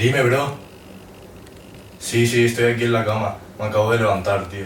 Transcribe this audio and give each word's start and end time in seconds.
Dime, 0.00 0.22
bro. 0.22 0.56
Sí, 1.98 2.26
sí, 2.26 2.46
estoy 2.46 2.72
aquí 2.72 2.84
en 2.84 2.92
la 2.94 3.04
cama. 3.04 3.36
Me 3.58 3.66
acabo 3.66 3.92
de 3.92 3.98
levantar, 3.98 4.46
tío. 4.46 4.64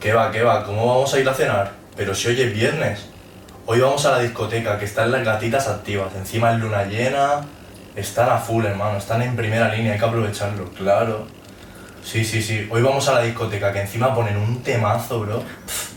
¿Qué 0.00 0.12
va, 0.12 0.32
qué 0.32 0.42
va? 0.42 0.64
¿Cómo 0.64 0.84
vamos 0.88 1.14
a 1.14 1.20
ir 1.20 1.28
a 1.28 1.34
cenar? 1.34 1.74
Pero 1.96 2.16
si 2.16 2.26
hoy 2.26 2.40
es 2.40 2.52
viernes. 2.52 3.06
Hoy 3.66 3.78
vamos 3.78 4.04
a 4.06 4.10
la 4.10 4.18
discoteca, 4.18 4.76
que 4.76 4.86
están 4.86 5.12
las 5.12 5.24
gatitas 5.24 5.68
activas. 5.68 6.12
Encima 6.16 6.52
es 6.52 6.58
luna 6.58 6.82
llena. 6.82 7.42
Están 7.94 8.28
a 8.28 8.38
full, 8.38 8.64
hermano. 8.64 8.98
Están 8.98 9.22
en 9.22 9.36
primera 9.36 9.72
línea, 9.72 9.92
hay 9.92 10.00
que 10.00 10.04
aprovecharlo, 10.04 10.68
claro. 10.72 11.28
Sí, 12.02 12.24
sí, 12.24 12.42
sí. 12.42 12.66
Hoy 12.68 12.82
vamos 12.82 13.08
a 13.08 13.12
la 13.12 13.22
discoteca, 13.22 13.72
que 13.72 13.82
encima 13.82 14.12
ponen 14.12 14.36
un 14.36 14.64
temazo, 14.64 15.20
bro. 15.20 15.44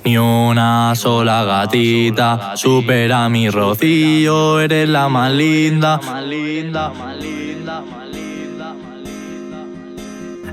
Ni 0.03 0.15
una 0.15 0.93
sola 0.95 1.43
gatita 1.43 2.55
supera 2.55 3.29
mi 3.29 3.49
rocío, 3.49 4.59
eres 4.59 4.87
la 4.87 5.09
más 5.09 5.31
linda. 5.31 5.99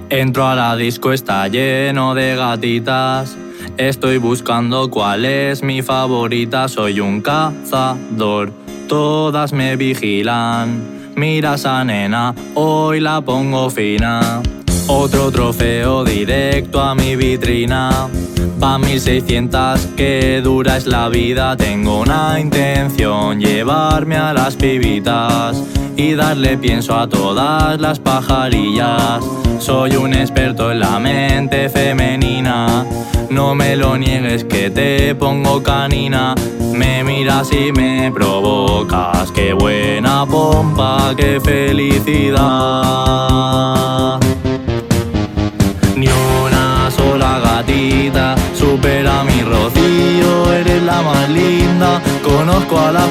Entro 0.09 0.47
a 0.47 0.55
la 0.55 0.77
disco, 0.77 1.13
está 1.13 1.49
lleno 1.49 2.15
de 2.15 2.37
gatitas. 2.37 3.37
Estoy 3.77 4.19
buscando 4.19 4.89
cuál 4.89 5.25
es 5.25 5.65
mi 5.65 5.83
favorita, 5.83 6.69
soy 6.69 7.01
un 7.01 7.21
cazador. 7.21 8.53
Todas 8.87 9.53
me 9.53 9.75
vigilan. 9.75 11.13
Mira 11.17 11.55
esa 11.55 11.83
nena, 11.83 12.37
hoy 12.55 13.01
la 13.01 13.21
pongo 13.21 13.69
fina. 13.69 14.43
Otro 14.87 15.33
trofeo 15.33 16.05
directo 16.05 16.81
a 16.81 16.95
mi 16.95 17.17
vitrina. 17.17 18.09
Pa' 18.61 18.79
1600, 18.79 19.87
que 19.97 20.41
dura 20.41 20.77
es 20.77 20.87
la 20.87 21.09
vida. 21.09 21.57
Tengo 21.57 21.99
una 22.01 22.39
intención, 22.39 23.41
llevarme 23.41 24.17
a 24.17 24.33
las 24.33 24.55
pibitas 24.55 25.76
y 25.97 26.15
darle 26.15 26.59
pienso 26.59 26.95
a 26.95 27.09
todas 27.09 27.81
las 27.81 27.99
pajarillas. 27.99 29.25
Soy 29.59 29.97
un 29.97 30.13
experto 30.15 30.71
en 30.71 30.81
la 30.81 30.99
mente 30.99 31.69
femenina. 31.69 32.85
No 33.31 33.55
me 33.55 33.77
lo 33.77 33.97
niegues 33.97 34.45
que 34.45 34.71
te 34.71 35.15
pongo 35.15 35.63
canina. 35.63 36.35
Me 36.73 37.03
miras 37.03 37.51
y 37.53 37.73
me 37.73 38.13
provocas. 38.13 39.33
Qué 39.33 39.55
buena 39.55 40.27
pompa, 40.27 41.15
qué 41.17 41.41
felicidad. 41.41 42.37
Ni 45.97 46.09
una 46.45 46.91
sola 46.91 47.41
gatita 47.43 48.37
supera 48.55 49.25
mi 49.25 49.43
rocío, 49.43 50.53
eres 50.53 50.83
la 50.83 51.03
más 51.03 51.29
linda. 51.31 52.01
Conozco 52.23 52.79
a 52.79 52.93
las 52.93 53.09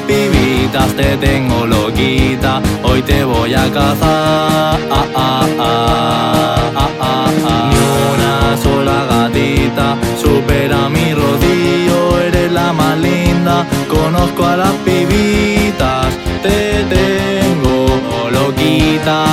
te 0.72 1.18
tengo 1.18 1.66
loquita. 1.66 2.62
Hoy 2.84 3.02
te 3.02 3.24
voy 3.24 3.54
a 3.54 3.72
cazar. 3.72 4.80
Ah, 4.92 5.06
ah, 5.16 5.48
ah. 5.60 6.60
Ni 7.70 7.78
una 8.14 8.58
sola 8.58 9.06
gatita 9.10 9.96
supera 10.20 10.90
mi 10.90 11.14
rocío, 11.14 12.20
eres 12.20 12.52
la 12.52 12.74
más 12.74 12.98
linda. 12.98 13.66
Conozco 13.88 14.46
a 14.46 14.58
las 14.58 14.74
pibitas, 14.84 16.08
te 16.42 16.84
tengo 16.90 17.88
loquita. 18.32 19.26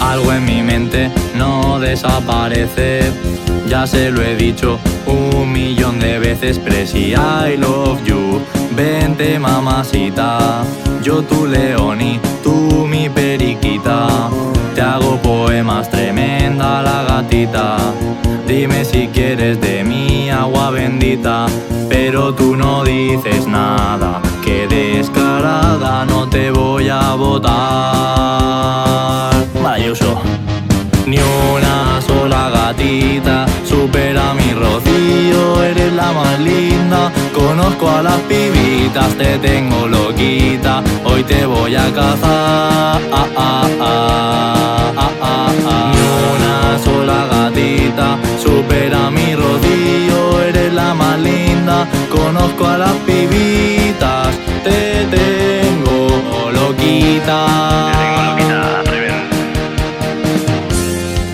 Algo 0.00 0.32
en 0.32 0.44
mi 0.44 0.62
mente 0.62 1.10
no 1.36 1.78
desaparece. 1.78 3.12
Ya 3.68 3.86
se 3.86 4.10
lo 4.10 4.22
he 4.22 4.36
dicho 4.36 4.78
un 5.06 5.52
millón 5.52 5.98
de 5.98 6.18
veces. 6.18 6.58
Presi, 6.58 7.14
I 7.14 7.56
love 7.56 8.04
you. 8.04 8.40
Vente, 8.76 9.38
mamacita. 9.38 10.64
Yo 11.02 11.22
tu 11.22 11.46
leoni, 11.46 12.20
tú 12.42 12.86
mi 12.86 13.08
periquita. 13.08 14.28
Te 14.74 14.80
hago 14.82 15.16
poemas, 15.22 15.90
tremenda 15.90 16.82
la 16.82 17.04
gatita. 17.04 17.76
Dime 18.46 18.84
si 18.84 19.08
quieres 19.08 19.60
de 19.60 19.84
mi 19.84 20.30
agua 20.30 20.70
bendita. 20.70 21.46
Pero 21.88 22.34
tú 22.34 22.56
no 22.56 22.84
dices 22.84 23.46
nada. 23.46 24.20
Que 24.44 24.66
descarada 24.66 26.04
no 26.04 26.28
te 26.28 26.50
voy 26.50 26.88
a 26.88 27.14
votar. 27.14 27.54
Maravilloso. 29.62 30.20
Ni 31.06 31.18
una 31.18 31.63
gatita 32.74 33.46
supera 33.64 34.34
mi 34.34 34.52
rocío, 34.52 35.62
eres 35.62 35.92
la 35.92 36.12
más 36.12 36.38
linda. 36.40 37.12
Conozco 37.32 37.88
a 37.88 38.02
las 38.02 38.18
pibitas, 38.22 39.08
te 39.16 39.38
tengo 39.38 39.86
loquita. 39.86 40.82
Hoy 41.04 41.22
te 41.24 41.46
voy 41.46 41.74
a 41.74 41.90
cazar. 41.92 43.00
Ah, 43.12 43.26
ah, 43.36 43.68
ah, 43.80 44.92
ah, 44.96 45.10
ah, 45.20 45.52
ah. 45.66 45.92
Ni 45.92 46.04
una 46.34 46.78
sola 46.78 47.26
gatita 47.30 48.18
supera 48.42 49.10
mi 49.10 49.34
rocío, 49.34 50.42
eres 50.42 50.72
la 50.72 50.94
más 50.94 51.18
linda. 51.18 51.86
Conozco 52.10 52.66
a 52.66 52.78
las 52.78 52.94
pibitas, 53.06 54.28
te 54.62 55.06
tengo 55.10 56.50
loquita. 56.52 57.90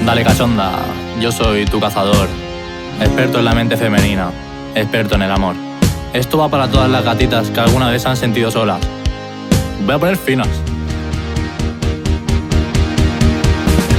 Dale 0.04 0.24
cachonda, 0.24 0.72
yo 1.20 1.30
soy 1.30 1.66
tu 1.66 1.78
cazador, 1.78 2.28
experto 2.98 3.38
en 3.38 3.44
la 3.44 3.52
mente 3.52 3.76
femenina, 3.76 4.30
experto 4.74 5.16
en 5.16 5.22
el 5.22 5.30
amor. 5.30 5.54
Esto 6.14 6.38
va 6.38 6.48
para 6.48 6.68
todas 6.68 6.90
las 6.90 7.04
gatitas 7.04 7.50
que 7.50 7.60
alguna 7.60 7.90
vez 7.90 8.06
han 8.06 8.16
sentido 8.16 8.50
solas. 8.50 8.78
Voy 9.84 9.94
a 9.94 9.98
poner 9.98 10.16
finas. 10.16 10.48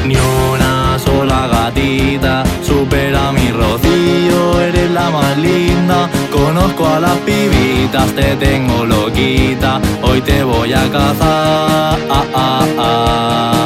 Ni 0.08 0.16
una 0.16 0.98
sola 0.98 1.48
gatita 1.48 2.44
supera 2.64 3.32
mi 3.32 3.50
rocío, 3.52 4.60
eres 4.60 4.90
la 4.90 5.12
más 5.12 5.38
linda. 5.38 6.10
Conozco 6.32 6.88
a 6.88 7.00
las 7.00 7.18
pibitas, 7.18 8.08
te 8.16 8.36
tengo 8.38 8.86
loquita. 8.86 9.80
Hoy 10.02 10.22
te 10.22 10.44
voy 10.44 10.74
a 10.74 10.90
cazar. 10.92 12.00
Ah, 12.10 12.26
ah, 12.34 12.66
ah, 12.80 13.61